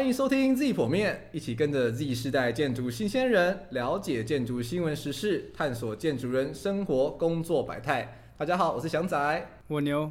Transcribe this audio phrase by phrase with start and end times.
[0.00, 8.32] 欢迎收听 Z 剖面，一起跟着 Z 世代建筑新鲜人了解建筑新闻时事，探索建筑人生活工作百态。
[8.38, 10.10] 大家好，我是翔仔，我牛。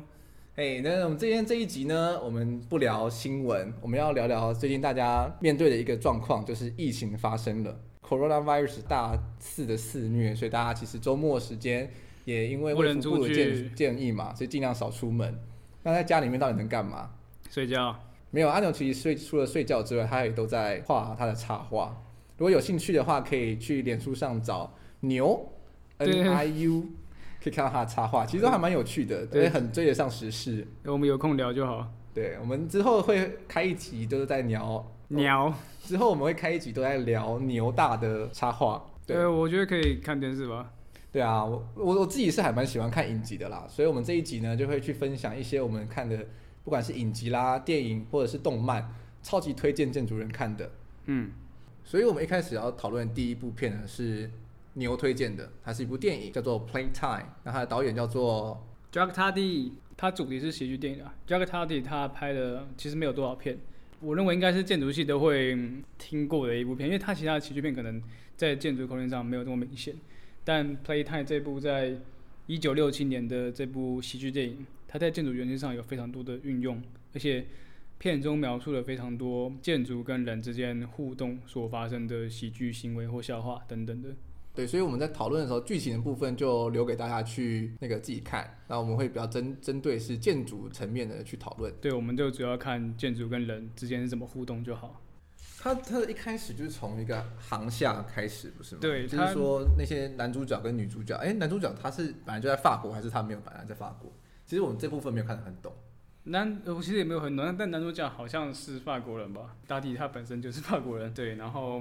[0.55, 7.75] 嘿，那我们今天这一集呢，我们不聊新闻，我们要聊聊最近大家面对的一个状况，就是疫情发生了
[8.07, 11.91] ，Coronavirus 大肆的肆虐，所以大家其实周末时间
[12.25, 15.35] 也因为卫福部的建建议嘛，所以尽量少出门。
[15.81, 17.09] 那在家里面到底能干嘛？
[17.49, 17.99] 睡觉。
[18.31, 21.99] 没有，阿牛其实睡除了睡觉之外，他也都在画他的插画。
[22.37, 25.51] 如果有兴趣的话，可以去脸书上找牛
[25.97, 26.83] N I U，
[27.43, 30.67] 可以看到他的插画，其实都还蛮有趣的，对，很追得上时事。
[30.85, 31.91] 我们有空聊就好。
[32.13, 35.51] 对，我们之后会开一集，都是在聊鸟。
[35.83, 38.85] 之后我们会开一集，都在聊牛大的插画。
[39.07, 40.71] 对，我觉得可以看电视吧。
[41.11, 46.25] 对啊，我我我自己是还蛮喜欢看影集的啦，所以我们这一集呢，就会去分享一些我们看的。
[46.63, 48.93] 不管是影集啦、电影或者是动漫，
[49.23, 50.71] 超级推荐建筑人看的。
[51.05, 51.31] 嗯，
[51.83, 54.29] 所以我们一开始要讨论第一部片呢是
[54.73, 61.13] 牛推荐的，它是一部电影，叫做《Playtime》，那它的导演叫做 Jacques Tati，它主题是喜剧电影啊。
[61.27, 63.57] Jacques Tati 他拍的其实没有多少片，
[63.99, 65.57] 我认为应该是建筑系都会
[65.97, 68.01] 听过的一部片，因为它其他的喜剧片可能
[68.37, 69.95] 在建筑空间上没有这么明显，
[70.43, 71.97] 但《Playtime》这部在
[72.45, 74.65] 一九六七年的这部喜剧电影。
[74.91, 76.81] 它在建筑原型上有非常多的运用，
[77.13, 77.45] 而且
[77.99, 84.09] 片中描述了非常多建筑跟人之间互动所发生的喜剧行为或笑话等等的。
[84.55, 88.57] 对，所以我们在讨论的时候，剧情的部分就留给大家去那个自己看。
[88.67, 91.71] 那我们会比较针针对是建筑层面的去讨论。
[91.79, 95.01] 对，我们就主要看建筑跟人之间是怎么互动就好。
[95.59, 98.81] 他他的一开始就是从一个航厦开始，不是吗？
[98.81, 104.11] 对，就是说那些男主角跟女主角，哎，男主角他是本来就在法国，还是他没有本来在法国？
[104.49, 105.71] 其实我们这部分没有看得很懂，
[106.23, 109.55] 男我其实也没有很懂，但男主角好像是法国人吧？
[109.67, 111.79] 大地他本身就是法国人，对，然后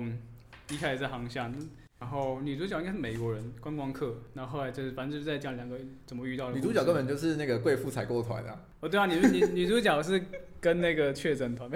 [0.68, 1.50] 一开始在航向，
[1.98, 6.56] 然后女主角应该是美国人观光客，然后后来就是反正就是在讲两个怎么遇到的。
[6.56, 8.60] 女主角根本就是那个贵妇采购团啊！
[8.80, 10.22] 哦，对啊，女女女主角是
[10.60, 11.70] 跟那个确诊团。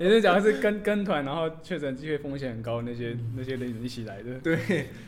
[0.00, 4.38] 也是讲的是跟跟团，然后确诊机会风险很高，那些那些人一起来的。
[4.40, 4.56] 对，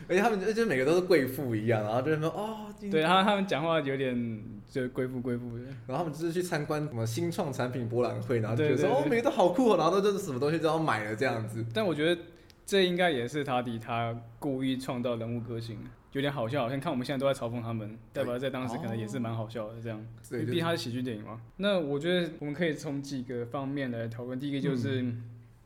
[0.07, 5.63] 而且他们就就每个都是贵妇一样，然后就是说哦，对，然后他们讲话有点就贵妇贵妇的。
[5.87, 11.65] 然后他们就是去参观什么新创产品博览会，然后就觉得说哦，每个都好酷哦，然后都就是什么东西都要买了这样子。
[11.73, 12.21] 但我觉得
[12.63, 15.79] 这应该也是他的他故意创造人物个性。
[16.13, 20.05] 有点好笑，好像看我们现在都在嘲讽他们，代表在当时可能也是蛮好笑的这样。
[20.29, 21.41] 毕竟它是喜剧电影嘛。
[21.57, 24.39] 那我觉得我们可以从几个方面来讨论。
[24.39, 25.03] 第一个就是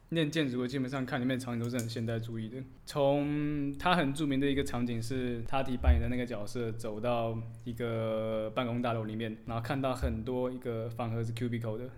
[0.09, 2.63] 念建筑的，基本上看里面的场景都是很现代主义的。
[2.86, 11.90] 从他很著名的一个场景是他提扮演的那个角色走到一个办公大楼里面，然后看到很多一个方盒子 cubicle 的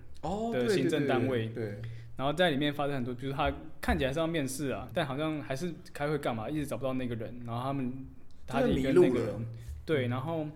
[0.54, 1.80] 的行政单位，对，
[2.18, 7.94] 然后在里面发生很多，比如他看起来是要面试啊，但好像还是开会干嘛，一直找不到那个人，然后他们。
[8.50, 9.46] 他的一个那个人，
[9.86, 10.48] 对，然后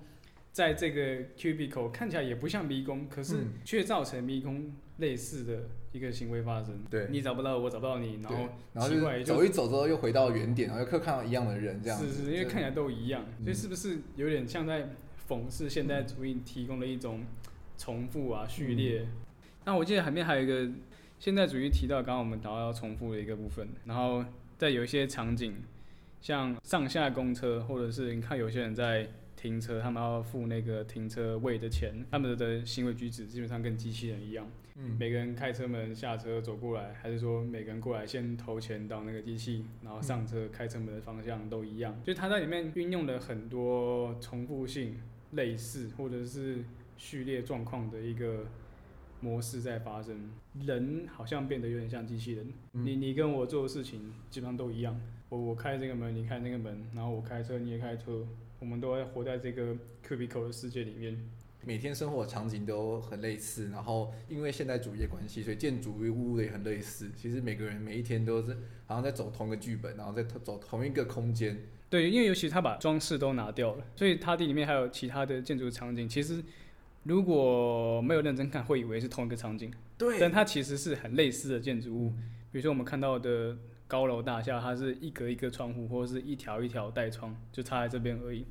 [0.51, 6.83] 在这个 cubicle 看起来也不像迷宫，可是却造成迷宫类似的一个行为发生。
[6.89, 14.89] 对，你找不到我，找不到你，然后然后就走一走之后又回到原点，然后又看到一样的人，这样是是，因为看起来都一样，所以是不是有点像在
[15.29, 17.21] 讽刺现代主义提供的一种
[17.77, 19.05] 重复啊序列？
[19.65, 20.67] 那我记得海面还有一个
[21.19, 24.25] 现代主义提到刚刚我们谈到要重复的一个部分，然后
[24.57, 25.55] 在有一些场景。
[26.23, 34.49] 像上下公车，或者是你看有些人在停车，他们要付那个停车位的钱，他们的行为举止基本上跟机器人一样。
[34.75, 41.93] 嗯，每个人开车门下车走过来，还是说每个人过来先投钱到那个机器，然后上车开车门的方向都一样。
[42.05, 44.97] 就它在里面运用了很多重复性、
[45.31, 46.63] 类似或者是
[46.97, 48.45] 序列状况的一个
[49.23, 50.29] 模式在发生。
[50.65, 54.99] 人好像变得有点像机器人，你你跟我做的事情基本上都一样。
[55.29, 58.27] 我我开这个门，你开那个门，然后我开车，你也开车，
[58.59, 59.75] 我们都在活在这个
[60.05, 61.17] cubicle 的世界里面。
[61.65, 67.09] 每天生活场景都很类似，然后因为现代主义的关系，所以建筑物也很类似。
[67.15, 68.53] 其实每个人每一天都是
[68.85, 71.57] 好像在走同一个剧本，然后在走同一个空间。
[71.89, 76.09] 对，因为尤其他把装饰都拿掉了，所以他地里面还有其他的建筑场景。
[76.09, 76.43] 其实
[77.03, 79.71] 如果没有认真看，会以为是同一个场景。
[79.97, 82.09] 对，但它其实是很类似的建筑物。
[82.51, 83.57] 比如说我们看到的。
[83.85, 88.43] 高楼大厦，它是一格一个窗户，或者是一条一条带窗，就插在这边而已。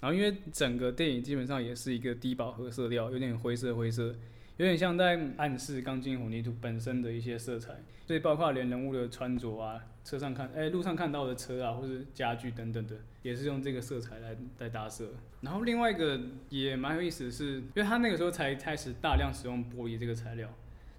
[0.00, 4.14] 然后，因为整个电影基本上也是一个低饱和色调，有点灰色灰色，
[4.56, 7.74] 有点像在暗示钢筋混凝土本身的一些色彩。
[8.06, 15.08] 所以，包括连人物的穿着啊，车上看，哎、路上看到的车啊，或是家具等等的，也是用这个色彩来来搭色。
[15.40, 16.20] 然后，另外一个
[16.50, 20.48] 也蛮有意思的是，因为他那个时候才开始大量使用玻璃这个材料。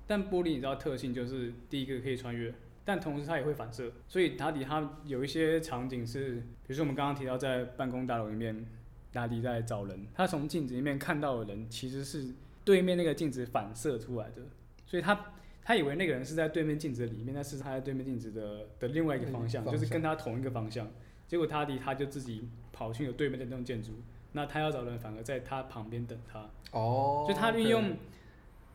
[0.08, 2.54] 但玻璃你知道特性就是第一个可以穿越，
[2.84, 8.66] 但同时它也会反射，所以达迪他有一些场景是，比如说我们刚刚提到在办公大楼里面，
[9.12, 12.34] 达迪在找人，他从镜子里面看到的人其实是
[12.66, 14.42] 对面那个镜子反射出来的，
[14.86, 15.34] 所以他
[15.64, 20.92] 他以为那个人是在对面镜子里面，但是他在对面镜子的的另外一个方向，就是跟他同一个方向，
[21.28, 23.92] 结果达迪他就自己跑去了对面的那栋建筑，
[24.34, 27.96] 那他要找人反而在他旁边等他，哦，就他运用。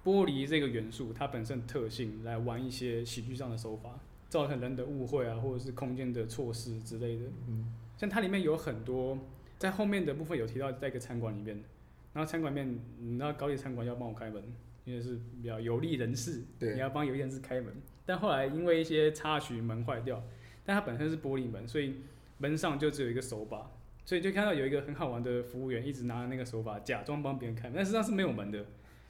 [0.02, 4.00] 玻璃这个元素，它本身特性来玩一些喜剧上的手法，
[4.30, 7.26] 造成人的误会啊，或者是空间的错失之类的。
[7.46, 9.18] 嗯，像它里面有很多，
[9.58, 11.62] 在后面的部分有提到，在一个餐馆里面，
[12.12, 14.42] 然后餐馆面，你知道高级餐馆要帮我开门，
[14.84, 17.72] 因为是比较有利人士，对，你要帮有利人士开门。
[18.04, 20.22] 但后来因为一些插曲，门坏掉，
[20.64, 21.96] 但它本身是玻璃门，所以
[22.38, 23.70] 门上就只有一个手把，
[24.04, 28.66] 所以就看到有一个很好玩的服务员一直拿着那个手把假装帮别人开门，但实际上是没有门的。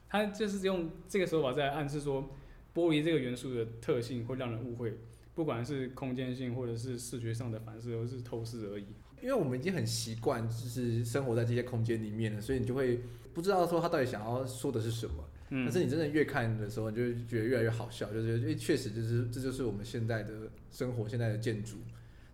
[0.09, 2.29] 他就是用这个手法在暗示说，
[2.75, 4.99] 玻璃这个元素的特性会让人误会，
[5.41, 8.85] 不管是空间性或者是视觉上的反射，都是透视而已。
[9.23, 13.01] 因为我们已经很习惯，就是生活在这些空间里面了，所以你就会
[13.33, 15.15] 不知道说他到底想要说的是什么。
[15.49, 15.65] 嗯。
[15.65, 21.77] 但是你真的越看的时候，你就会觉得越来越好笑，就是因为确实就是这就是我们现在的生活，现在的建筑。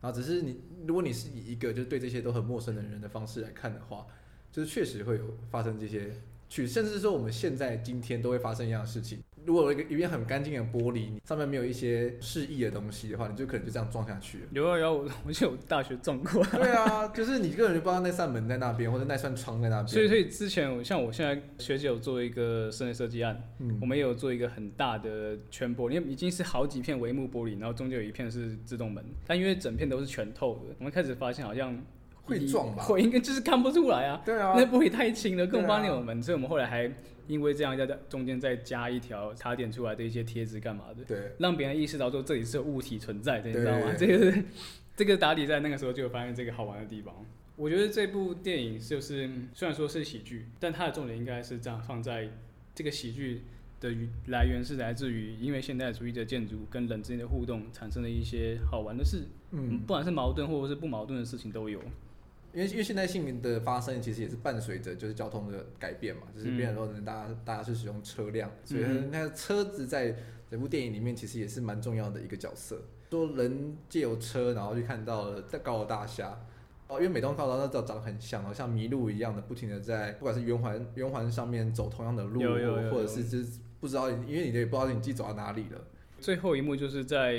[0.00, 4.04] 然后只是你，如果你是以一个就是对这些都很陌生的人的方式来看的话，
[4.50, 6.10] 就是确实会有发生这些。
[6.48, 9.18] 去，甚至是说我们现在今天都会发生一样的事情。
[9.46, 14.44] 如果有一个一片很干净的玻璃，上面没有一些示意的东西的话，你就可能就这样撞下去了。
[14.50, 16.44] 有啊有，我我记得我大学撞过。
[16.52, 19.88] 对啊，就是你个人就不知道那扇门在那边，或者那扇窗在那边。
[19.88, 31.81] 所以所以之前像我现在学姐有做一个室内设计案，嗯，我们也有做一个很大的全玻璃，因为已经是好几片帷幕玻璃，然后中间有一片是自动门，但因为整片都是全透的，我们开始发现好像。
[32.28, 32.82] 会撞吧？
[32.82, 34.20] 会应该就是看不出来啊。
[34.25, 36.20] 对啊，那玻璃太轻了，更不方便我们。
[36.20, 36.90] 所以我们后来还
[37.26, 41.05] 因为这样要在中间再加一条插点出来的一些贴纸干嘛的？
[41.05, 43.93] 对，让别人意识到说这里是有物体存在的，你知道吗？
[43.99, 44.44] 这个是
[44.94, 47.14] 这个打底在那个时候就有发现这个好玩的地方。
[47.56, 52.28] 我觉得这部电影就是虽然说是喜剧，但它的重点应该是这样放在
[52.75, 53.43] 这个喜剧
[53.81, 53.90] 的
[54.26, 61.81] 来源是来自于因为现代主义的建筑跟人之间的互动产生的一些好玩的事，嗯，不管是矛盾或者是不矛盾的事情都有。
[62.56, 68.82] 因为因为现在姓名的发生，其实也是伴随着就是交通的改变嘛，就是变成说大家大家是使用车辆，所以
[69.12, 70.16] 那车子在
[70.50, 72.80] 整部电影里面其实也是蛮重要的一个角色。
[73.10, 76.40] 说人借由车，然后去看到了在高楼大厦，
[76.88, 85.78] 哦，因为每栋高楼大厦都长得很像，像麋鹿一样的，不停的在不管是圆环圆环上面走同样的路，有有有有或者是就是不知道，因为你也不知道你自己走到哪里了。
[86.20, 87.34] 最后一幕就是在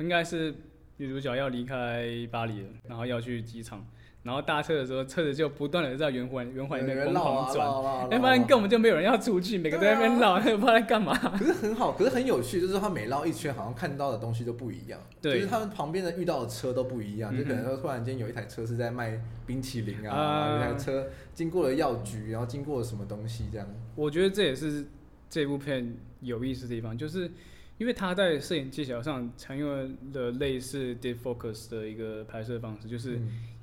[0.00, 0.54] 应该是
[0.98, 3.82] 女主角要离开巴黎了，然后要去机场。
[4.22, 11.16] 然后搭车的时候，车子就不断的在圆环圆环里面疯狂转，哎，发现根本就没有人要出去，每个都在那边绕，不知道在干嘛。
[11.38, 15.00] 可是很好，可是很有趣，就是他每绕一圈，好像看到的东西都不一样。
[15.22, 23.66] 对，就是他们旁边的遇到的车都不一样，就可能说突然间有一台车是在卖冰淇淋啊，有一台车经过了药局，然后经过了什么东西这样。
[23.94, 24.84] 我觉得这也是
[25.30, 27.30] 这部片有意思的地方，就是
[27.78, 33.18] 因为他在摄影技巧上采用了类似 deep focus 的一个拍摄方式，就是。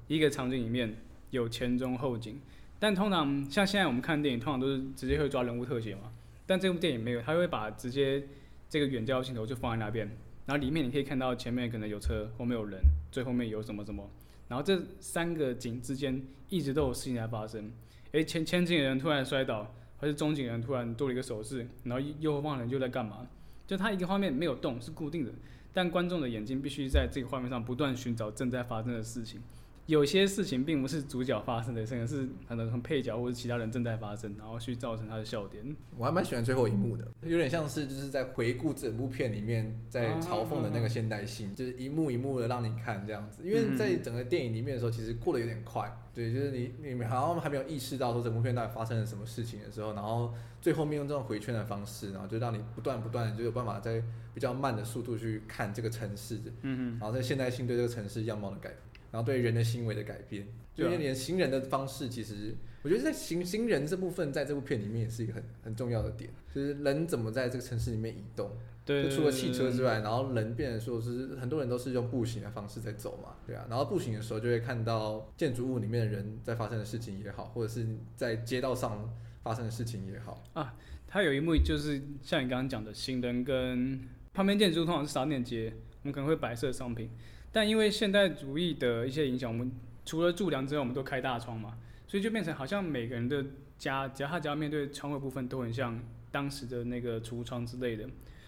[0.07, 0.95] 一个场景里面
[1.31, 2.39] 有前中后景，
[2.79, 6.11] 但通常像现在我们看电影，通常都是直接会抓人物特写嘛。
[6.45, 8.23] 但这部电影没有，它会把直接
[8.69, 10.07] 这个远焦镜头就放在那边，
[10.45, 12.79] 然后里面你可以看到前面可能有车，后面有人，
[13.11, 14.09] 最后面有什么什么，
[14.47, 17.69] 然后这三个景之间一直都有事情在发生。
[18.13, 23.27] 诶，前前景的人突然摔倒，还是中景人突然做了一个手势，然后右后方的人就在干嘛？
[23.65, 25.33] 就他一个画面没有动，是固定的，
[25.73, 29.41] 但观众的眼睛必须在这个画面上不断寻找正在发生的事情。
[29.87, 35.75] 有些事情并不是主角发生的，甚至是可能配角或者其他人正在发生，然后去造成他的笑点。
[35.97, 43.41] 我还蛮喜欢最后一幕的，有点像是就是在回顾整部片里面在嘲讽的那个现代性，就是一幕一幕的让你看这样子。
[43.45, 54.03] 因为在整个电影里面的时候，其实过得有点快，对，就是你你们好像还没有意识到说整部片到底发生了什么事情的时候，然后最后面用这种回圈的方式，然后就让你不断不断的就有办法在
[54.33, 58.79] 比较慢的速度去看这个城市，嗯嗯，然后在现代性对这个城市样貌的改变。
[59.17, 68.51] 然后对人的行为的改变，就是连行人的方式，其实我觉得在行行人这部分，在这部片里面也是一个很很重要的点，就是人怎么在这个城市里面移动。
[68.85, 73.65] 对，就除了汽车之外，然后人变成说是很多人都是用步行的方式在走嘛，对啊。
[73.67, 80.43] 然后步行的时候就会看到建筑物里面的人在发生的事情也好，或者是在街道上发生的事情也好。
[80.53, 80.75] 啊，
[81.07, 83.99] 它有一幕就是像你刚刚讲的，行人跟
[84.31, 87.09] 旁边建筑通常是商店街，我们可能会摆设商品。
[87.51, 89.71] 但因为现代主义的一些影响，我们
[90.05, 91.77] 除了住梁之外，我们都开大窗嘛，
[92.07, 93.43] 所以就变成好像每个人的
[93.77, 95.99] 家，只要他只要面对窗户部分，都很像
[96.31, 98.03] 当时的那个橱窗之类的。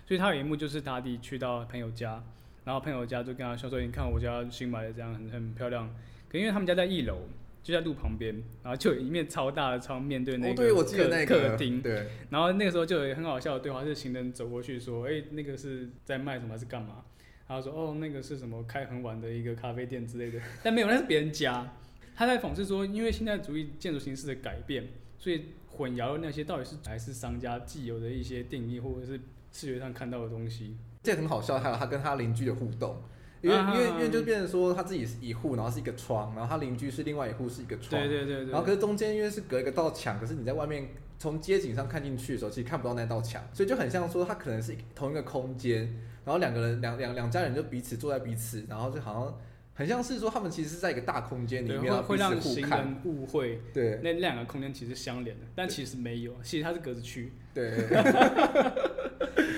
[0.06, 2.24] 所以他有一幕就是达迪去到朋友家，
[2.64, 5.90] 然后朋友家就跟他说：“说你看我家新买的这样很很漂亮。”
[6.30, 7.18] 可因为他们家在一楼。
[7.62, 11.82] 就在路旁边，然后就有一面超大的窗面对那个客、哦、对客厅。
[11.82, 12.08] 对。
[12.30, 17.04] 然后那个时候就有很好笑的对话，是行人走过去说：“哎、欸，那个是在卖什么还是干嘛？”
[17.50, 20.40] 然后说：“哦，那个是什么开很晚的一个咖啡店之类的。
[20.64, 21.74] ”但没有，那是别人家。
[22.16, 24.88] 他在讽刺说，因为现代主义建筑形式的改变，
[25.18, 29.20] 所以混淆了那些到底是还是商家既有的一些定义，或者是
[29.52, 30.78] 视觉上看到的东西。
[31.02, 33.02] 这很好笑，还有他跟他邻居的互动。
[33.42, 38.52] 因为因为因为就变成说他自己是一户，然后是一个窗，然后他邻居是另外一户是一个窗，对对对，对。
[38.52, 40.90] 然后可是中间因为是隔一个道墙，可是你在外面
[41.20, 45.82] 从街景上看进去的时候，其实看不到那道墙，所以就很像说他可能是同一个空间，
[46.26, 49.38] 然后两个人两两两家人就彼此坐在彼此，然后就好像
[49.74, 57.86] 很像是说他们其实是在一个大空间里面，会让行人误会，对，那两个空间其实相连的，但其实没有，其实它是隔着区，对。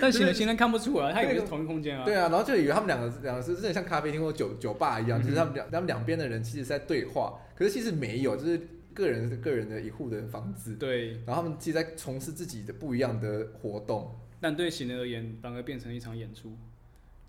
[0.01, 2.03] 但行人 行人看不出来，他以为是同一空间啊。
[2.03, 8.59] 对啊，然后就以为他们两个两个是真的像咖啡厅或酒酒吧一样，嗯、就是他们两他们两边的人其实是在对话，可是其实没有，就是
[8.93, 10.75] 个人个人的一户的房子。
[10.75, 11.11] 对。
[11.25, 14.15] 然后他们其实在从事自己的不一样的活动。
[14.39, 16.57] 但对行人而言，反而变成一场演出，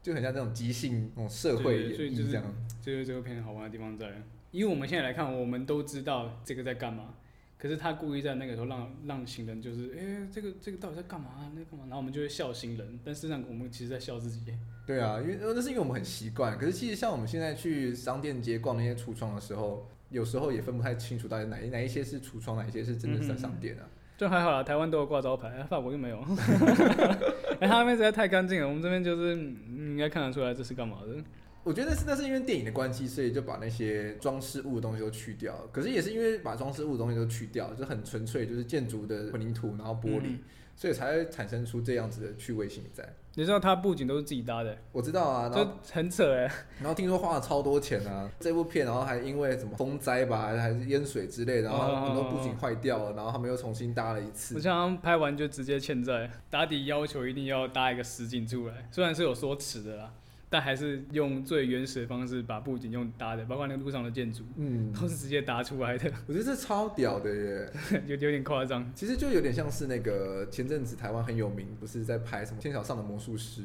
[0.02, 2.44] 就很像这种即兴那种社会演绎这样。
[2.80, 4.10] 就是这个片好玩的地方在，
[4.50, 7.14] 因为我们现在来看，我们都知道这个在干嘛。
[7.58, 11.52] 可是他故意在那个时候让让行人就是，哎、欸，这个这个到底在干嘛？
[11.54, 11.84] 那干嘛？
[11.84, 14.40] 然后我们就会笑行人，但事实上我们其实在笑自己。
[14.84, 16.58] 对啊，因为那是因为我们很习惯。
[16.58, 23.82] 可是其实像我们现在去商店街逛那些橱窗的时候，有时候也分不太清楚到底哪一哪一些是橱窗，哪一些是真的在商店啊。
[24.16, 26.18] 就还好啦，台湾都有挂招牌，法国就没有。
[27.58, 31.16] 哎，他那边实在太干净了，我们这边就是应该看得出来这是干嘛的。
[31.64, 35.56] 我觉得是那是因为电影的关系，所以就把那些装饰物的东西都去掉。
[35.72, 40.38] 可是也是因为把装饰物的东西都去掉，就很纯粹就是建筑的混凝土，然后玻璃，嗯、
[40.74, 43.08] 所以才会产生出这样子的趣味性在。
[43.34, 44.76] 你知道它布景都是自己搭的？
[44.92, 46.52] 我知道啊，然后就很扯哎。
[46.80, 54.54] 然后听说花了超多钱啊，这部片然后还因为什么风灾吧，还是淹水之类的，然后很多布景坏掉了，然后他们又重新搭了一次。
[54.54, 60.12] 我想拍完就直接欠债，打底要求一定要搭一个实景出来，虽然是有说辞的啦。
[60.52, 66.12] 但还是用最原始的方式把布景用搭的，包括那个路上的建筑，嗯，都是直接搭出来的。
[66.26, 67.72] 我觉得这超屌的耶，
[68.06, 68.92] 有有点夸张。
[68.94, 73.62] 其实就有点像是那个前阵子台湾很有名，不是在拍什么《天桥上的魔术师》。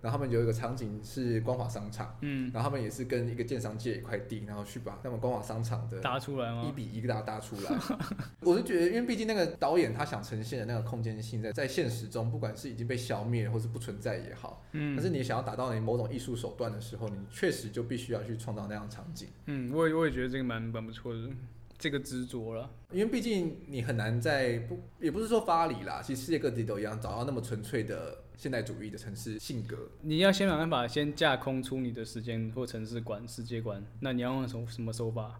[0.00, 6.64] 然后他们有一个场景是光华商场，嗯，然后他们也是跟一个建商借一块地，然后去把他们光华商场的搭出来吗？
[6.66, 7.78] 一比一给它搭出来。
[8.40, 19.28] 我是觉得，因为毕竟那个导演他想呈现的那个空间性在，在在现实中，不管是已经被消灭或是不存在也好，嗯，但是你想要达到你某种艺术手段的时候，你确实就必须要去创造那样的场景。
[19.46, 21.28] 嗯，我也我也觉得这个蛮蛮不错的，
[21.76, 28.16] 这个执着了，因为毕竟你很难在不也不是说巴黎啦，其实世界各地都一样，找到那么纯粹的。
[28.40, 33.84] 现代主义的城市性格，你要先想办法先架空出你的时间或城市观、世界观。
[34.00, 35.38] 那你要用什么什么手法？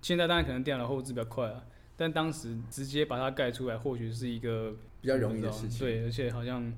[0.00, 1.62] 现在当然可能电脑后置比较快啊，
[1.98, 5.80] 但当时直接把它盖出来，或许是一个比较容易的事情。
[5.80, 6.72] 对，而且好像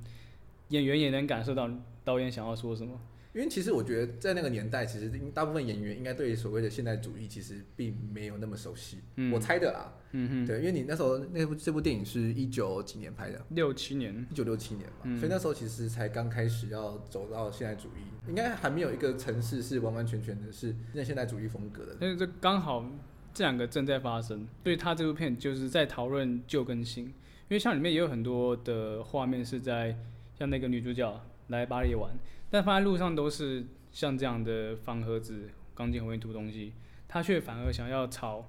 [0.71, 1.71] 演员也能感受到
[2.03, 3.01] 导演想要说什么。
[3.35, 8.99] 因为其实我觉得在那个年代，其实大部分演员应该对所谓的现代主义其实并没有那么熟悉。
[9.17, 9.95] 嗯、我猜的啦。
[10.11, 10.47] 嗯哼。
[10.47, 13.43] 对，因为你那时候那部这部电影是一九几年拍的？
[13.51, 14.27] 六七年。
[14.31, 21.97] 一九六七年嘛，嗯、所以那时候其实才刚开始要走到现代主义，应该还没有一个城市是完完全全的是那现代主义风格的。
[21.99, 22.85] 但是这刚好
[23.33, 27.07] 这两个正在发生，所以他这部片就是在讨论旧跟新。
[27.07, 29.97] 因为像里面也有很多的画面是在
[30.39, 32.11] 像那个女主角来巴黎玩。
[32.53, 36.75] 但放在路上都是像这样的方盒子、钢筋混凝土东西，
[37.09, 38.47] 他却反而想要朝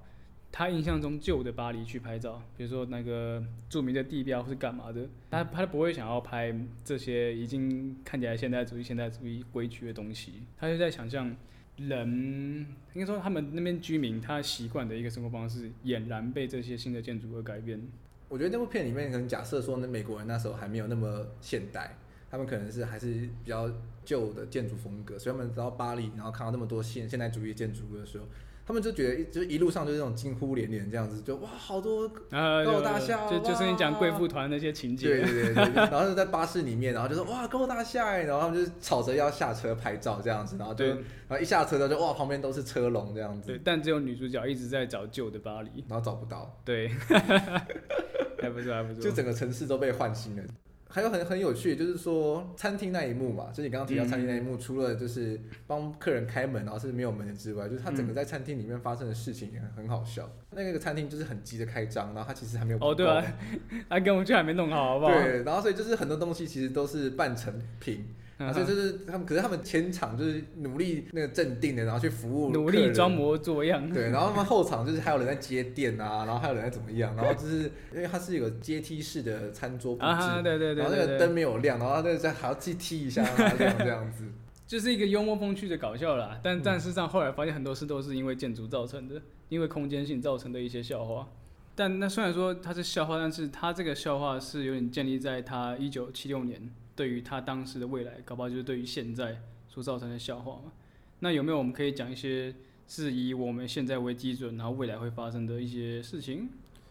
[0.52, 11.34] 他印象中旧的巴黎去拍照，比如说那个著名的地标或是干嘛的，他他不会想要拍这些已经看起来现代主义、现代主义规矩的东西，他就在想象
[11.78, 17.82] 人，应该说他们那边居民他习惯的一个生活方式，俨然被这些新的建筑而改变。
[18.28, 21.96] 我觉得那部片里面可能假设说，那美国人那时候还没有那么现代。
[22.34, 23.70] 他们可能是还是比较
[24.04, 28.26] 旧的建筑风格，所以他们到巴黎，然后看到那么多现现代主义建筑的时候，
[28.66, 40.98] 他们就觉得就一路上就是那种惊呼连连这样子，就哇好多高楼大厦，就就是你讲贵妇团那些情节，对对对，對，然后就在巴士里面，然后就说哇高楼大厦，然后他们就吵着要下车拍照这样子，然后就然
[41.30, 46.88] 后一下车他就哇旁边都是车龙这样子，对，但只有女主角一直在找旧的巴黎，然后找不到，对，
[48.42, 50.44] 还不错还不错，就整个城市都被唤醒了。
[50.94, 60.30] 还有很很有趣，就是说餐厅那一幕嘛，就是你刚刚提到餐厅那一幕，嗯、除了就是帮客人开门然后是没有门的之外，就是他整个在餐厅里面发生的事情也很很好笑。
[60.52, 63.26] 嗯、那个餐厅就是很急着开张，然后他其实还没有哦，对啊，
[63.90, 65.12] 他根本就还没弄好，好不好？
[65.14, 68.06] 对，然后所以就是很多东西其实都是半成品。
[68.48, 73.92] 而且就是他们，可是他们前场就是努力那个镇定的，然后去服务，努力装模作样。
[73.92, 83.24] 对，然后他们后场就是还有人在接电啊，然后还有人在怎么样，然后就是因为它是有个阶梯式的餐桌布置，啊、对，对，对，然后那个灯没有亮，然后他在还要去踢一下，
[83.58, 84.26] 这样这样子，
[84.68, 86.40] 就是一个幽默风趣的搞笑啦。
[86.44, 91.28] 但但事实上后来发现很多事都是因为建筑造成的，因为空间性造成的一些笑话。
[91.76, 96.72] 但那虽然说它是笑话，但是它这个笑话是有点建立在它一九七六年。
[96.96, 100.72] 对于他当时的未来，搞不好就是对于现在所造成的笑话嘛。
[101.20, 102.54] 那有没有我们可以讲一些
[102.88, 106.50] 是以我们现在为基准，然后未来会发生的一些事情？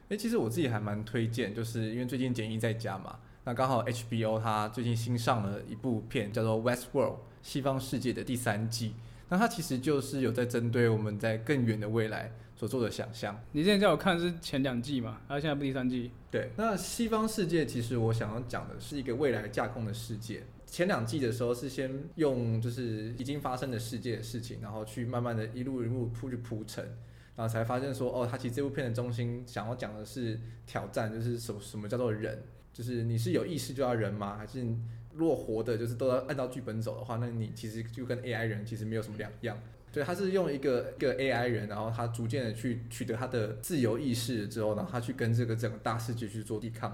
[0.08, 8.94] 诶，其实我自己还蛮推荐，就是因为最近简易在家嘛，那刚好 HBO 它最近新上了一部片，叫做《Westworld》西方世界的第三季。
[9.28, 12.32] 那它其实就是有在针对我们在更远的未来。
[12.62, 16.12] 所做的想象，你之前叫我看是前两季嘛，然后现在不第三季。
[16.30, 20.44] 对，那西方世界其实我想要讲的是一个未来架空的世界。
[20.64, 26.84] 前两季的时候是先用就是已经发生的世界的事情，然后去慢慢的一路一路铺去铺陈，
[27.34, 34.36] 然后才发现说，哦，它其实这部片的中心想要讲的是挑战，就是什么什么叫做人，就是你是有意识就要人吗？
[34.36, 34.64] 还是
[35.12, 39.58] 如果活的就是都要按照剧本走的话，那你其实就跟 AI 人其实没有什么两样。
[39.92, 46.90] 对，他是用一个一个 AI 人，然后他逐渐的去取得他的自由意识之后，然后他去跟这个整个大世界去做抵抗。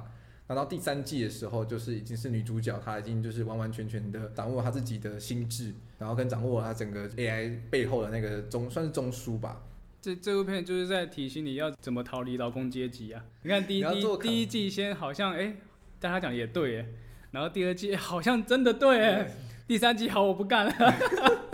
[0.49, 9.63] 然后到第三季的时候，就是已经是女主角，她已经就是完完全全的掌握她自己的心智，然后跟掌握她整个 AI 背后的那个中算是中枢吧。
[10.01, 13.23] 这这部片就是在提醒你要怎么逃离劳工阶级啊！
[13.43, 15.55] 你看第一第第一季先好像哎，
[16.01, 16.87] 大家讲的也对哎，
[17.33, 19.31] 然后第二季好像真的对哎，
[19.67, 20.73] 第三季好我不干了。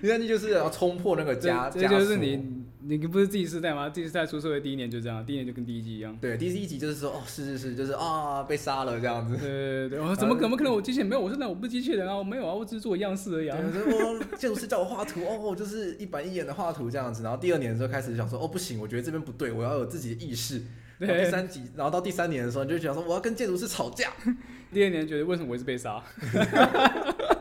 [0.00, 2.40] 第三季就是要冲破那个枷，这就是你，
[2.82, 6.16] 你不是 Z 世代吗？Z 世代出社会第一年就这样，第一年就跟第一季一样。
[6.20, 9.36] 对，第一集就是说，哦，是是是，就是啊，被杀了这样子。
[9.36, 10.72] 对对对，我怎么怎么可能？
[10.72, 13.58] 我机器人没有，我说那我不是机器人啊，我没有啊，我只是做样式而已啊。
[13.72, 17.22] 对，我建筑师叫我画图，哦，就是一板一眼的画图这样子。
[17.24, 20.62] 然后第二年的时候开始想说，哦，不行，我觉得这边不对，我要有自己的意识。
[21.00, 21.24] 对。
[21.24, 24.12] 第三集，然后到第三年的时候，你就想说，我要跟建筑师吵架。
[24.72, 26.02] 第二年觉得为什么我一直被杀？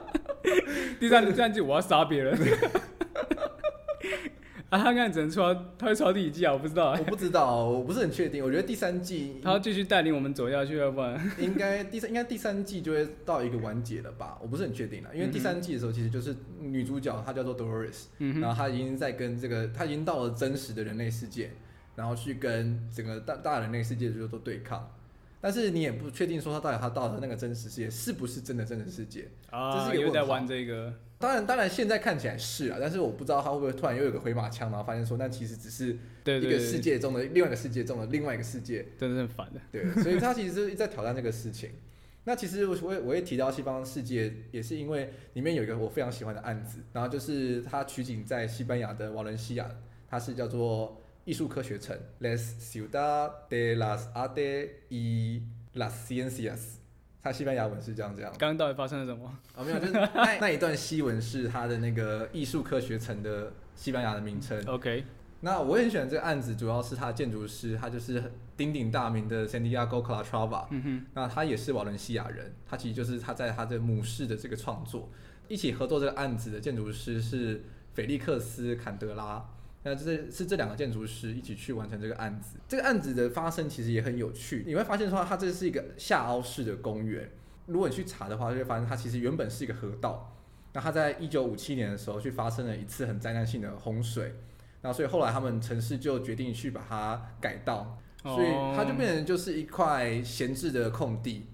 [1.00, 2.38] 第三第三季我要杀别人。
[4.70, 5.40] 啊，他看只能出，
[5.80, 6.52] 他会出第几季啊？
[6.52, 8.44] 我不知道，我不知道，我不是很确定。
[8.44, 14.38] 我觉得第三季他要继续带领我们走下去，要不然应该第三应该第三季就会到一个完结了吧？
[14.42, 18.08] 我不是很确定了，因为第三季的时候其实就是女主角她叫做 Dolores，
[18.42, 21.52] 然后她已经在跟这个她已经到了真实的人类世界，
[21.96, 24.92] 然后去跟整个大大人类世界就做对抗。
[25.48, 29.88] 但是你也不确定说他到底他到的那个真实世界是不是真的真实世界啊？
[29.88, 30.94] 这是又在玩这个。
[31.18, 39.62] 当然，当然现在看起来是啊，但是我不知道他会不会突然又有个回马枪，然后发现说那其实只是一个世界中的另外一个世界中的另外一个世界，真的很烦的。
[39.72, 41.70] 对，所以他其实是在挑战这个事情。
[42.26, 49.72] 那其实我我我也提到西方世界，也是因为里面有一个我非常喜欢的案子，然后就是它取景在西班牙的瓦伦西亚，
[50.10, 51.02] 它是叫做。
[51.28, 55.42] 艺术科学城，Les Ciudad de las Artes y
[55.76, 56.78] las Ciencias，
[57.22, 58.32] 它西班牙文是这样这样。
[58.40, 59.28] 刚刚到底发生了什么？
[59.28, 64.58] 啊、哦，没有，就是那那一段西文是它的那个艺术科学城的西班牙的名称。
[64.68, 65.04] OK，
[65.42, 70.68] 那我很喜欢这个案子，主要是他建筑师，他就是鼎鼎大名的 Santiago Calatrava。
[70.70, 75.10] 嗯哼，那他也是瓦伦西亚人，他其实就是他在他的母市的这个创作，
[75.50, 79.46] 一起合作这个案子的建筑师是菲利克斯·坎德拉。
[79.88, 82.58] 那这是这两个建筑师一起去完成这个案子。
[82.68, 87.32] 这个案子的发生其实也很有趣，你会发现说它这是一个下凹式的公园。
[87.68, 90.36] 如果你去查的话，就会发现它其实原本是一个河道。
[90.74, 94.36] 那它在一九五七年的时候去发生了一次很灾难性的洪水，
[94.82, 101.48] 那所以后来他们城市就决定去把它改道，所以它就变成就是一块闲置的空地，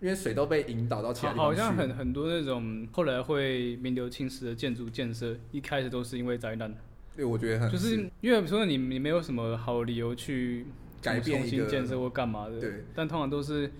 [0.00, 1.60] 因为水都被引导到其他地方去。
[1.60, 6.74] 好像很很多那种后来会名留青史的建筑建设，一开始都是因为灾难。
[7.16, 10.66] 对，我觉得很就是因为说你你没有什么好理由去
[11.00, 13.70] 改变重新建设或干嘛的，对，但通常都是。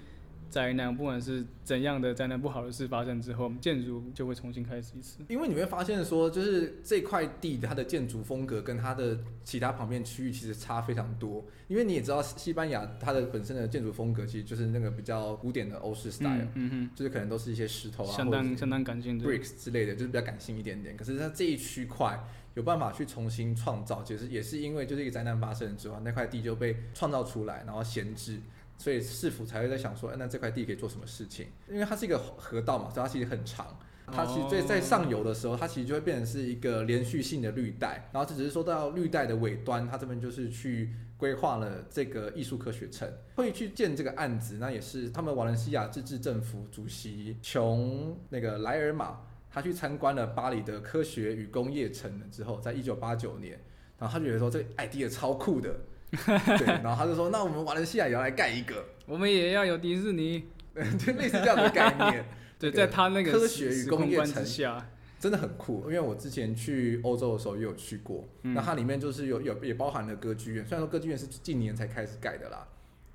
[0.51, 5.18] 灾难，不管是怎样的灾难，不好的事发生之后，建筑就会重新开始一次。
[5.27, 11.44] 因为你会发现说，就是这块地它的建筑风格跟它的其他旁边区域其实差非常多。
[11.66, 20.97] 因为你也知道，西班牙它的本身的建筑风格其实就是那个比较古典的欧式 style，嗯，嗯哼，就是可能都是一些石头啊，相当相当感性的 bricks 之类的，就是比较感性一点点。
[20.97, 22.16] 可是它这一区块
[22.55, 28.40] 有办法去重新创造，其实也是因为就是一个灾难发生之后，那块地就被创造出来，然后闲置。
[28.77, 31.47] 所以市府才会在想说，哎，那这块地可以做什么事情？
[31.69, 33.67] 因为它是一个河道嘛，所以它其实很长。
[34.07, 49.21] 它其实在在上游的时候，它其实就会变成是一个连续性的绿带，然后这只是说到绿带的尾端，它这边就是去规划了这个艺术科学城，会去建这个案子，那也是他们瓦伦西亚自治政府主席琼那个莱尔马，
[49.55, 53.53] 他去参观了巴黎的科学与工业城之后，在一九八九年，
[54.01, 55.73] 然后他就觉得说这 idea 超酷的，
[56.11, 60.45] 对，然后他就说那我们瓦伦西亚也要来盖一个，我们也要有迪士尼，
[60.99, 62.25] 就类似这样的概念。
[62.59, 64.90] 对，在他那个科学与工业城下，
[65.21, 65.83] 真的很酷。
[65.87, 70.67] 因为我之前去欧洲的时候也有去过，那、嗯、它里面就是有有也包含了歌剧院。
[70.67, 72.67] 虽然说歌剧院是近年才开始盖的啦，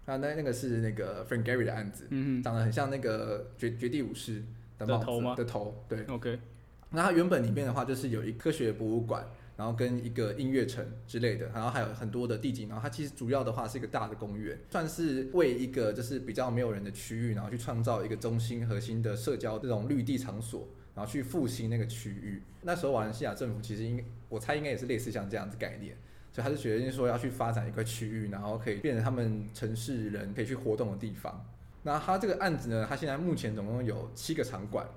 [0.05, 4.43] 那那那个是那个 Frank Gehry 的案子，嗯，长得很像那个绝绝地武士
[4.79, 5.35] 的帽子的头吗？
[5.35, 6.39] 的头，对，OK。
[6.89, 9.23] 那它原本里面的话就是有一科学博物馆。
[9.59, 20.65] 然后跟一个音乐城之类的，然后还有很多的地景，然后它其实主要的话是一个大的公园，算是为一个就是比较没有人的区域，然后去创造一个中心核心的社交这种绿地场所，
[20.95, 22.41] 然后去复兴那个区域。
[22.61, 25.93] 那时候瓦伦西亚政府其实应该，我猜应该也是类似像这样子概念，
[26.31, 31.45] 所以他就决定说要去发展一块区域，然后可以变成他们城市人可以去活动的地方。
[31.83, 34.87] 那他这个案子呢，他现在目前总共有七个场馆。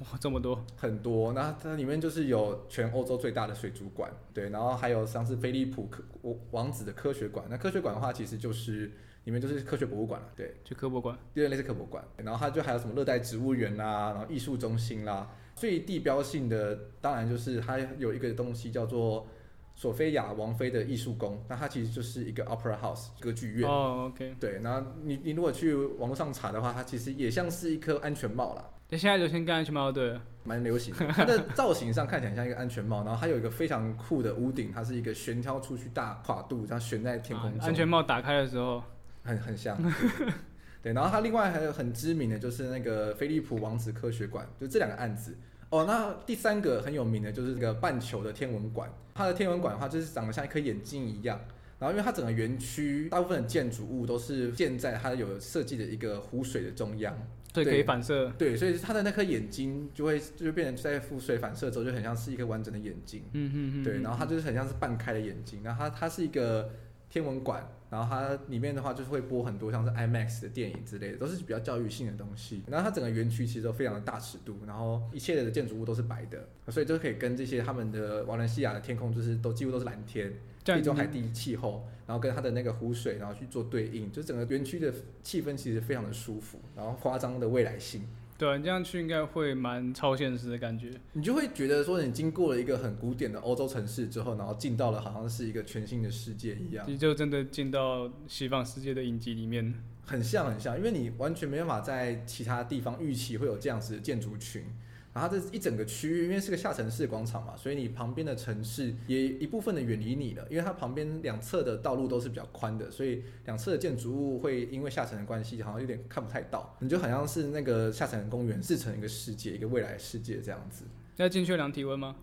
[0.00, 1.32] 哇，这么多，很多。
[1.32, 6.02] 那它里面就是有全欧洲最大的水族馆，对，然后还有像是菲利普科
[6.50, 7.46] 王子的科学馆。
[7.48, 8.90] 那科学馆的话，其实就是
[9.24, 12.02] 里面就是科学博物馆了，对，就科博馆，对，类似科博馆。
[12.16, 15.30] 然后它就还有什么热带植物园啦，然后艺术中心啦。
[15.54, 19.28] 最地标性的当然就是它有一个东西叫做
[19.74, 23.68] 索菲亚王妃的艺术宫，那它其实就是一个 opera house 歌剧院。
[23.68, 24.34] 哦，OK。
[24.38, 28.64] 对，然后你你如果去网络上查的话，它其实也像是一颗安全帽啦。
[28.90, 31.06] 现在流行戴安全帽，对，蛮流行的。
[31.16, 37.66] 它的造型上看起来像一个安全帽，然后它有一个非常酷的屋顶，它是一个悬挑出去大跨度，这样悬在天空中。
[37.66, 38.84] 安全帽打开的时候，
[39.24, 39.78] 很很像。
[40.82, 45.34] 对，然后它另外还有很知名的就是那个菲利普王子科学馆，就这两个案子。
[45.72, 51.40] 哦，那第三个很有名的就是这个半球的天文馆，它的天文馆的话就是长得像一颗眼睛一样。
[51.78, 57.12] 然后，因为它整个园区大部分的建筑物都是建在它有设计的一个湖水的中央，
[57.54, 58.30] 对，可以反射。
[58.38, 63.22] 对，所以它的那颗眼睛就会就变成在湖水反射之后就很像是一个完整的眼睛。
[63.32, 63.82] 嗯嗯嗯。
[63.82, 65.60] 对，然后它就是很像是半开的眼睛。
[65.64, 66.70] 然后它它是一个
[67.12, 72.62] 天文馆，然后它里面的话就是会播很多像是 IMAX 的电影之类的，都是比较教育性的东西。
[72.66, 80.32] 然后它整个园区其实都非常的大尺度，然后一切的建筑物都是白的，所以就可以跟这些他们的瓦伦西亚的天空就是都几乎都是蓝天。
[80.64, 88.06] 地中海地气候，然后跟它的那个湖水，然后去做对应，就整个园区的气氛其实非常的舒服，然后夸张的未来性。
[88.42, 90.90] 对，你这样去应该会蛮超现实的感觉。
[91.12, 96.84] 你就会觉得说，你经过了一个很古典的欧洲城市之后，然后进到了好像是一个全新的世界一样。
[96.88, 99.72] 你就真的进到西方世界的影集里面，
[100.04, 104.64] 很像很像，因为你完全没办法在其他地方预期会有这样子的建筑群。
[105.14, 120.84] 然后这一整个区域，因为是个下沉式广场嘛，所以你旁边的城市也一部分的远离你了，因为它旁边两侧的道路都是比较宽的，所以两侧的建筑物会因为下沉的关系，好像有点看不太到，你就好像是那个下沉公园，自成一个世界，一个未来世界这样子。
[121.16, 122.16] 要进去量体温吗？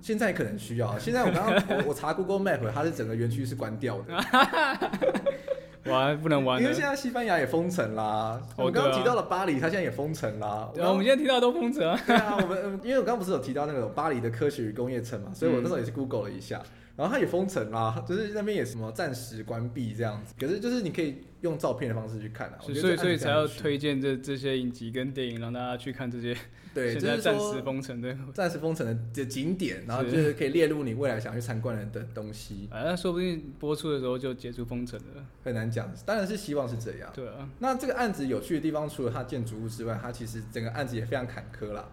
[0.00, 0.98] 现在可能需要。
[0.98, 4.14] 现在我刚刚我我查 Google Map，它是整个园区是关掉的。
[5.84, 8.40] 玩不能玩，因为现在西班牙也封城啦。
[8.56, 10.70] 我刚刚提到了巴黎，它现在也封城啦。
[10.74, 11.80] 对啊，我们现在提到都封城。
[12.06, 16.60] 对啊，我们因为我刚刚不是有提到那个巴黎的科学与工业城嘛，所以我那时候也是 Google 了一下，
[16.96, 20.34] 然后它也封城啦，就是那边也什么暂时关闭这样子。
[20.38, 22.58] 可是就是你可以用照片的方式去看啊。
[22.60, 26.36] 所以所以才要推荐这这些影集跟电影，让大家去看这些。
[26.72, 32.68] 对，现在暂时封城的，暂时封城的景点，然后就是可以列入你未来想去参观的的东西。
[32.70, 35.92] 啊，那说不定播出的时候就解除封城了，很难讲。
[36.06, 37.10] 当然是希望是这样。
[37.12, 37.50] 对啊。
[37.58, 41.88] 那这个案子有趣的地方，除了它建筑物之外，它其实整个案子也非常坎坷啦。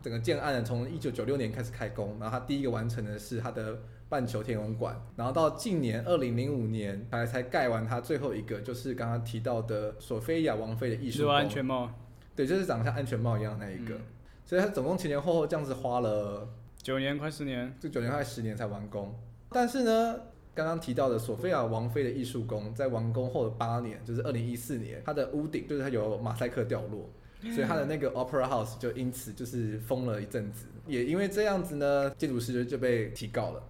[0.00, 11.34] 整个建案从一九九六年开始开工，然后它第一个完成的是它的半球天文馆，然后到近年二零零五年才才盖完它最后一个，就是刚刚提到的索菲亚王妃的艺术宫。
[11.34, 11.90] 安全帽。
[12.36, 13.94] 对，就是长得像安全帽一样的那一个。
[13.94, 14.00] 嗯
[14.42, 16.48] 所以它总共前前后后这样子花了
[16.82, 19.14] 九年，快十年，这九年快十年才完工。
[19.50, 20.16] 但是呢，
[20.56, 27.08] 刚刚提到的索菲亚王妃的艺术宫，在完工后的八年，就是二零一四年，它的屋顶就是它有马赛克掉落，
[27.54, 30.66] 所以它的那个 Opera House 就因此就是封了一阵子。
[30.84, 33.62] 也因为这样子呢，建筑师就就被提告了。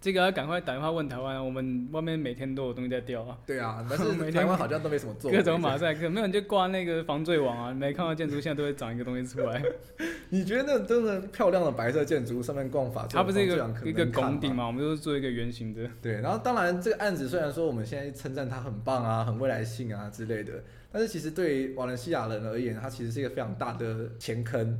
[0.00, 3.36] 这个要赶快打电话问台湾，我们外面每天都有东西在掉啊。
[3.44, 5.30] 对啊， 但是台湾好像都没什么做。
[5.30, 9.60] 各种马赛克，没有你就挂那个防坠网啊，每看到建筑现在都会长一个东西出来。
[10.30, 13.06] 你觉得那真的漂亮的白色建筑上面挂法？
[13.10, 14.66] 它不是一个一个拱顶嘛？
[14.68, 15.88] 我们就是做一个圆形的。
[16.00, 20.52] 对，然后当然这个案子虽然说我们现在称赞它很棒啊，很未来性啊之类的，
[20.92, 24.78] 但是其实对于瓦伦西亚人而言，它其实是一个非常大的钱坑。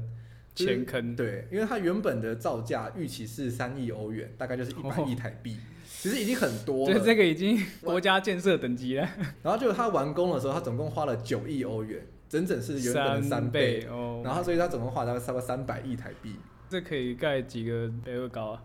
[0.67, 1.17] 钱坑。
[1.17, 5.55] 对，因为它原本的造价预期是三亿欧元，大概就是一百亿台币。
[5.55, 9.09] 哦其实已经很多了，对， 这个已经国家建设等级了。
[9.43, 13.81] 然后就是它完工的时候，它总共花了九亿欧元，整整是原本的三倍。
[13.81, 14.23] 三倍哦。
[14.25, 16.37] 然后所以它总共花了差不多三百亿台币。
[16.69, 18.63] 这可以盖几个北二高啊？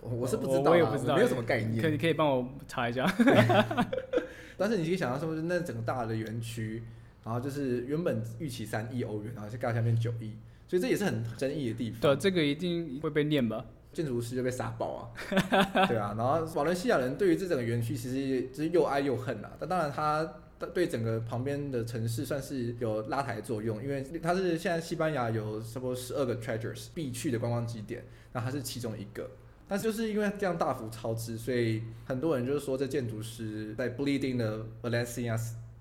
[0.00, 1.80] 我是不知道，我也不知道，没有什么概念。
[1.80, 3.06] 可你可以帮我查一下。
[4.58, 6.82] 但是你可以想到，是不是那整个大的园区，
[7.24, 10.32] 然后就是原本预期三亿欧元，然后就盖下面九亿，
[10.66, 12.00] 所以这也是很争议的地方。
[12.00, 13.64] 对，这个一定会被念吧？
[13.92, 15.08] 建筑师就被杀爆啊，
[15.88, 19.52] 对啊，然后瓦伦西亚人对于这整个园区其实就是又爱又恨啊。
[19.58, 20.34] 但当然，他
[20.74, 29.30] 对整个旁边的城市算是有拉抬作用，因为它是现在西班牙有差不多十二个 treasures 必去的观光景点，那它是其中一个。
[29.66, 35.40] 但就是因为这样大幅超支，所以很多人就是说这建筑师在 bleeding the Valencia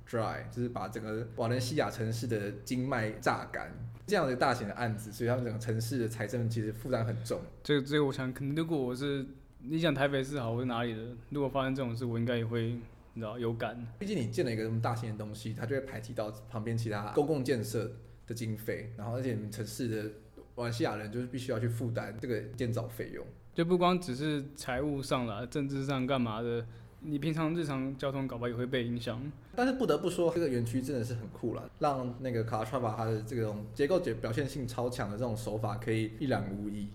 [0.09, 3.71] dry，就是把整个瓦伦西亚城市的经脉榨干。
[4.07, 7.41] 这样的大型的案子，所以他们整个城市的财政其实负担很重。
[7.63, 9.25] 这个这个，我想，可能如果我是
[9.59, 12.77] 你想台北市好，我是哪里的，如果发生这种事，我应该也会，
[13.13, 13.85] 你知道有感。
[13.97, 17.91] 毕竟你建了一个这么大型的东西，它就会排挤到旁边其他公共建设
[18.27, 20.11] 的经费，然后而且你们城市的
[20.55, 23.25] 瓦伦西亚人就是必须要去负担这个建造费用。
[23.53, 26.65] 就不光只是财务上啦，政治上干嘛的。
[27.07, 29.21] 你平常日常交通搞不好也会被影响，
[29.55, 36.87] 但是不得不说，这个园区真的是很酷了，让那个卡拉特拉瓦它的这种结构结表现性超强的这种手法可以一览无遗。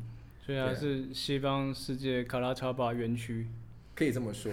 [0.44, 3.46] 所以它是西方世界卡拉特拉瓦园区，
[3.94, 4.52] 可以这么说。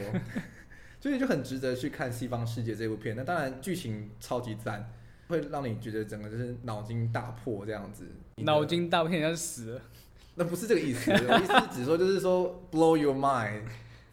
[1.02, 3.16] 所以就很值得去看《西方世界》这部片。
[3.16, 4.92] 那当然剧情超级赞，
[5.28, 8.06] 会让你觉得整个就是脑筋大破这样子。
[8.38, 9.82] 脑筋大破，人家死了？
[10.36, 13.64] 那不是这个意思，我意思是只说就是说 blow your mind。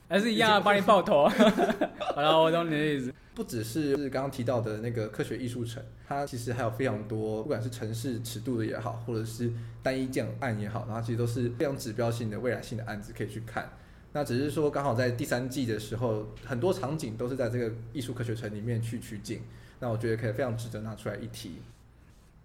[0.08, 1.28] 还是一样帮你爆头。
[2.14, 3.12] 好了，我懂你的意思。
[3.34, 13.68] 不只是是刚刚提到的那个科学艺术城，它其实还有非常多，不管是城市尺度的也好，或者是单一建案也好，然后其实都是非常指标性的未来性的案子可以去看。
[14.12, 19.40] 那只是说刚好在第三季的时候，很多场景都是在这个艺术科学城里面去取景。
[19.80, 21.56] 那我觉得可以非常值得拿出来一提。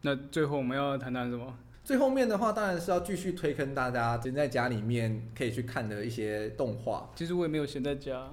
[0.01, 1.55] 那最后我们要谈谈什么？
[1.89, 7.09] 最后面的话，当然是要继续推坑大家闲在家里面可以去看的一些动画。
[7.15, 8.29] 其实我也没有闲在家，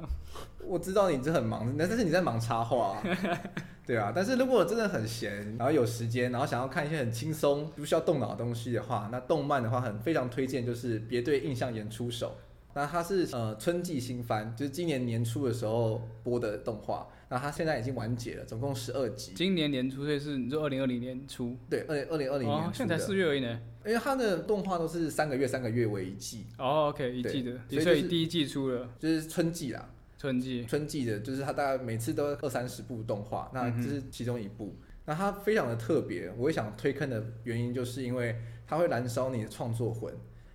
[0.63, 3.03] 我知道你这很忙，但是你在忙插画，
[3.87, 4.13] 对啊。
[4.15, 12.37] 但是如果真的很闲，然后有时间，然后想要看一些很轻松、不需要动脑的东西的话，那动漫的话很非常推荐，就是别对印象岩出手。
[12.75, 17.09] 那它是呃春季新番，就是今年年初的时候播的动画。
[17.29, 19.33] 那它现在已经完结了，总共十二集。
[19.35, 21.57] 今年年初，所以是你说二零二零年初？
[21.69, 22.69] 对，二零二零二零年初。
[22.69, 23.61] 哦，现在才四月而已呢。
[23.85, 26.47] 因为它的动画都是三个月，三个月为一季。
[26.59, 29.89] 哦，OK，一季的，所以，就是，所以第一季出了，就是春季啦。
[30.19, 30.65] 春季。
[30.65, 34.77] 春季的，就是它大概每次都二三十部动画，那这是其中一部。
[34.81, 38.37] 嗯、那它非常的特别，我也想推坑的原因，就是因为
[38.67, 40.13] 它会燃烧你的创作魂。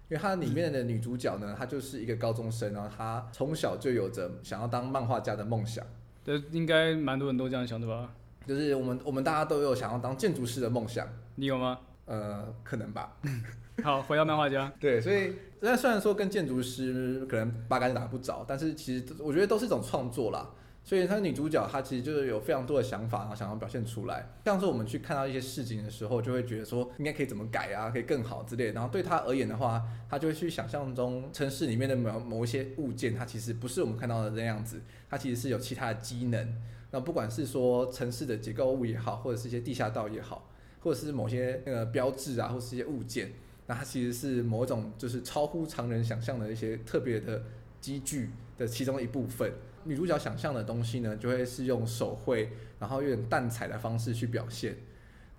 [0.09, 5.85] 因为它里面的女主角呢，她就是一个高中生，然后她从小就有着想要当漫画家的梦想。
[6.23, 8.13] 这应该蛮多人都这样想的吧？
[8.47, 11.07] 就是我们我们大家都有想要当建筑师的梦想。
[11.35, 11.79] 你有吗？
[12.05, 13.15] 呃，可能吧。
[13.83, 14.71] 好，回到漫画家。
[14.79, 20.47] 对，所以那虽然说跟建筑师可能八竿子打不着，但是其实我觉得都是一种创作啦。
[20.83, 24.27] 所以她女主角她其实就是有非常多的想法，然后想要表现出来。
[24.45, 28.71] 像是我们去看到一些事情的时候，就会觉得说应该可以怎么改啊，可以更好之类。
[28.71, 36.55] 然后对她而言的话，她就会去想象中城市里面的某某一些物件，它其实不是我们看到的那样子，它其实是有其他的机能。
[36.89, 40.49] 那不管是说城市的结构物也好，或者是一些地下道也好，
[40.81, 43.31] 或者是某些那个标志啊，或是一些物件，
[43.67, 47.43] 那它其实是某种就是超乎常人想象的一些特别的
[47.79, 49.53] 机具的其中一部分。
[49.83, 54.75] 女主角想象的东西呢，就会是用手绘，然后有点淡彩的方式去表现，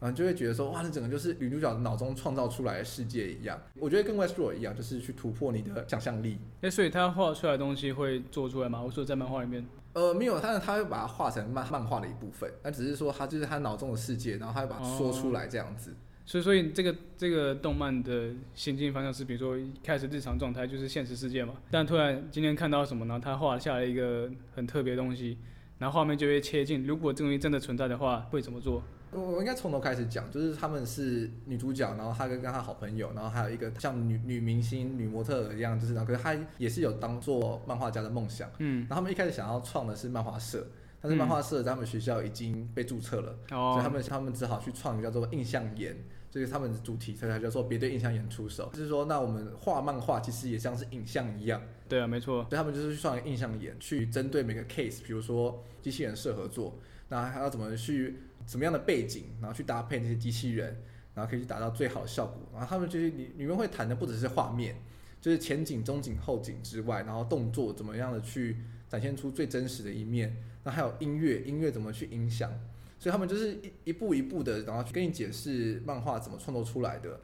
[0.00, 3.60] 然后就会觉得说，哇，这整个就是女主角脑中创造出来的世界一样。
[3.78, 6.38] 我觉得跟 Westworld 一样，就是去突破你的想象力。
[6.60, 8.82] 哎，所以他画出来的东西会做出来吗？
[8.82, 15.90] 我说在漫画里面，呃，没有，但是他会把它画成漫漫画的一部分，那只是说他就是他脑中的世界，然后他会把它说出来这样子。
[15.90, 23.20] 哦所以，所以这个这个动漫的行进方向是，比如说一开始日常状态就是现实世界嘛，但突然今天看到什么呢？
[23.22, 25.36] 他画下了一个很特别的东西，
[25.78, 26.86] 然后画面就会切近。
[26.86, 28.82] 如果这东西真的存在的话，会怎么做？
[29.10, 38.48] 我我应该从头开始讲，就是他们是女主角，然后她跟跟她好朋友，然后还有一个像女女明星、女模特一样，就是然后可是她也是有当做漫画家的梦想。
[38.58, 40.66] 嗯，然后他们一开始想要创的是漫画社，
[41.02, 45.94] 但是漫画社在他们学校已经被注册了，嗯、所以他们他们只好去创一个叫做印象研。
[46.32, 51.60] 就是他们的主题，所以他就说别对印象研出手，就是说，那我们画漫画其实也像是影像一样。
[51.86, 52.42] 对啊，没错。
[52.44, 56.78] 所以他们就是去创印象研，去针对每个 case，比如说机器人适合做，
[57.10, 60.74] 那还要怎么去什么样的背景，然后去搭配那些机器人，
[61.12, 62.40] 然后可以去达到最好的效果。
[62.50, 64.74] 然后他们就是里里面会谈的不只是画面，
[65.20, 68.56] 就是前景、中景、后景之外，然后动作怎么样的去
[68.88, 72.50] 展现出最真实的一面，那还有音乐，音乐怎么去影响。
[72.98, 77.18] 所以他们就是一一步一步的，然后去跟你解释漫画怎么创作出来的。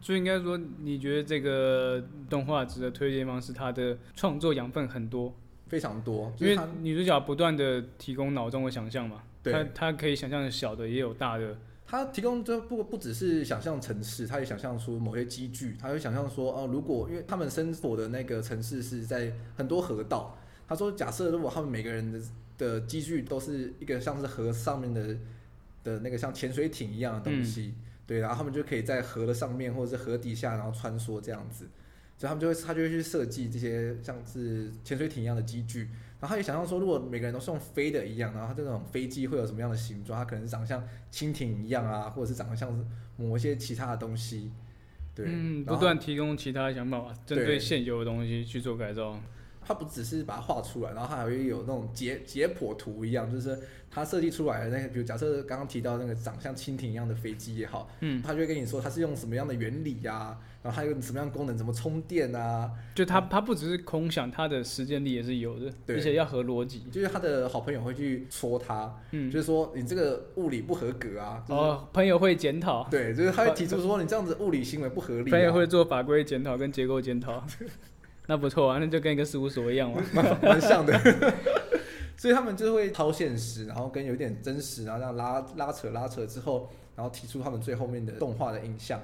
[0.00, 3.40] 所以应该说，你觉得这个动画值得推荐吗？
[3.40, 5.32] 是它的创作养分很多，
[5.68, 6.32] 非常多。
[6.38, 11.56] 因为女主角不断的提供脑中的想象嘛，对，她她可以想象小的，也有大的。
[11.86, 20.36] 她提供这不不只是想象城市，她也想象出某些机具，她会想象说，哦，如果因为他们生活的那个城市是在很多河道，
[20.68, 22.20] 她说，假设如果他们每个人的
[22.58, 25.16] 的机具都是一个像是河上面的
[25.84, 31.68] 的那个像潜水艇一样的东西，嗯、对，然后他们就可以在河的上面或者是河底下然后穿梭这样子，
[32.16, 35.82] 所以他们就会他就会去设计这些像是潜水艇一样的机具，
[36.18, 40.18] 然后他也想象说，如果每个人都是用飞的一样，然后这种飞机会有什么样的形状？
[40.18, 42.84] 它可能是长得像蜻蜓一样啊，或者是长得像是
[43.16, 44.50] 某一些其他的东西，
[45.14, 47.58] 对，嗯，不断提供其他想法，针对。
[47.58, 49.20] 现有的东西去做改造。
[49.66, 53.58] 它不只是把它画出来，然后它还会有那种解解剖图一样，就是
[53.90, 62.70] 它设计出来的那个，比如假设刚刚提到那个长像蜻蜓一样的飞机也好，嗯，它就会跟你说它是用什么样的原理呀、啊，然后还有什么样的功能，怎么充电啊？
[62.94, 66.80] 就它它不只是空想，它的实践力也是有的，对，而且要合逻辑。
[66.92, 71.42] 就是他的好朋友会去戳他，嗯，就是说你这个物理不合格啊。
[71.48, 72.86] 就是、哦，朋友会检讨。
[72.90, 75.32] 对，就是他会提出说你这样子物理行为不合理、啊。
[75.32, 77.42] 朋友会做法规检讨跟结构检讨。
[78.26, 80.02] 那不错啊，那就跟一个事务所一样嘛，
[80.42, 80.98] 蛮像的。
[82.16, 89.00] 所以他们就会超现实，然后跟有点真实，然后这样拉拉扯拉扯之后，然后提出他们最后面的动画的影像。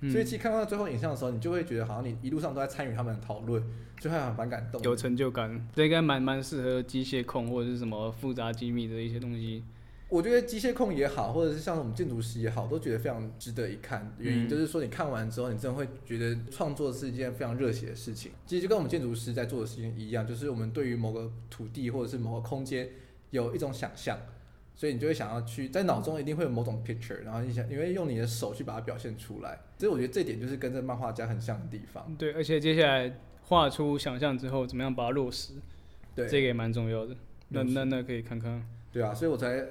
[0.00, 3.62] 嗯、所以其实看到最后影像的时候，你就会觉得好像你一路上都在参与他们的讨论，
[4.00, 5.68] 就会很蛮感动，有成就感。
[5.74, 9.64] 这应该蛮蛮适合机械控或者是什么复杂机密的一些东西。
[10.12, 14.14] 我觉得机械控也好，或者是像我们建筑师也好，都觉得非常值得一看。
[14.18, 18.30] 原因就是说，你看完之后，你真的会觉得创作是一件非常热血的事情。
[18.46, 22.90] 其实就跟我们建筑师在做的事情一样，就是我们对于某个土地或者是某个空间
[23.30, 24.18] 有一种想象，
[24.76, 29.60] 所以你就会想要去在脑中一定会有某种 picture，然后你想你会用你的手去把它表现出来。
[29.78, 32.14] 所以我觉得这点就是跟这漫画家很像的地方。
[32.18, 35.54] 对，而且接下来画出想象之后，怎么样把它落实，
[36.14, 37.16] 对，这个也蛮重要的。
[37.48, 38.62] 那那那可以看看。
[38.92, 39.64] 对啊，所以我才。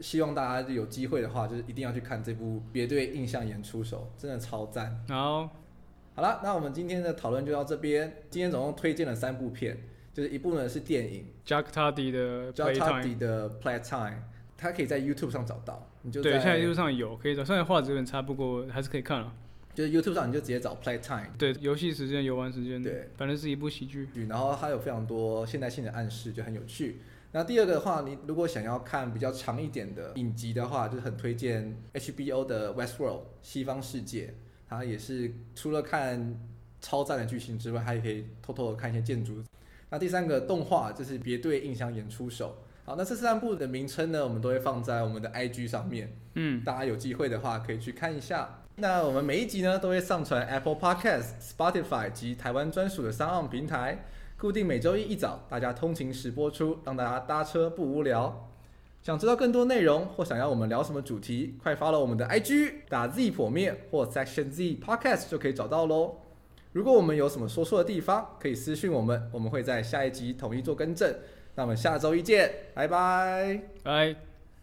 [0.00, 5.04] 希望大家有机会的话，就是一定要去看这部《别对印象演出手》，真的超赞。
[5.08, 5.48] 好，
[6.14, 8.22] 好了，那我们今天的讨论就到这边。
[8.30, 9.78] 今天总共推荐了三部片，
[10.12, 14.18] 就是一部呢是电影，Jack Tardy 的 Jack Tardy 的 Playtime，
[14.56, 15.88] 它可以在 YouTube 上找到。
[16.02, 19.32] 你就在对，现在 YouTube 上有可以找，虽然画质有点差，不过还是可以看了。
[19.74, 24.08] 就是 YouTube 上你就直接找 Playtime，对，游戏时间、游玩时间，对，反正是一部喜剧。
[24.28, 27.00] 然后它有非常多现代性的暗示，就很有趣。
[27.30, 34.34] 那第二个的话，你如果想要看比较长一点的影集的话，就是很推荐 HBO 的 Westworld 西方世界。
[34.68, 36.38] 它也是除了看
[36.80, 39.42] 超赞的剧情之外，还可以偷偷的看一些建筑。
[39.90, 42.58] 那第三个动画就是别对印象演出手。
[42.84, 46.16] 好，那这三部的名称呢，我们都会放在我们的 IG 上面。
[46.34, 48.62] 嗯，大家有机会的话可以去看一下。
[48.76, 54.04] 那我们每一集呢，都会上传 Apple Podcast、Spotify 及台湾专属的 SoundOn 平台。
[54.40, 58.48] 固定每周一一早，大家通勤时播出，让大家搭车不无聊。
[59.02, 66.18] 想知道更多内容或想要我们聊什么主题，快发了我们的 IG，打 Z 破灭或 Section Z Podcast 就可以找到喽。
[66.70, 71.12] 如果我们有什么说错的地方，可以私信我们，我们会在下一集统一做更正。
[71.56, 74.27] 那我们下周一见，拜拜，拜。